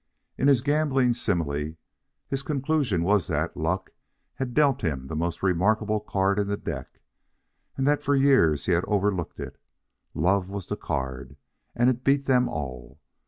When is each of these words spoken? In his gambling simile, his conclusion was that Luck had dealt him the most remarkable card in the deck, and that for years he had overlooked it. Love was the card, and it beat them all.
In 0.35 0.47
his 0.47 0.61
gambling 0.61 1.13
simile, 1.13 1.75
his 2.27 2.41
conclusion 2.41 3.03
was 3.03 3.27
that 3.27 3.55
Luck 3.55 3.91
had 4.33 4.55
dealt 4.55 4.81
him 4.81 5.05
the 5.05 5.15
most 5.15 5.43
remarkable 5.43 5.99
card 5.99 6.39
in 6.39 6.47
the 6.47 6.57
deck, 6.57 7.01
and 7.77 7.87
that 7.87 8.01
for 8.01 8.15
years 8.15 8.65
he 8.65 8.71
had 8.71 8.83
overlooked 8.87 9.39
it. 9.39 9.59
Love 10.15 10.49
was 10.49 10.65
the 10.65 10.75
card, 10.75 11.35
and 11.75 11.87
it 11.87 12.03
beat 12.03 12.25
them 12.25 12.49
all. 12.49 12.99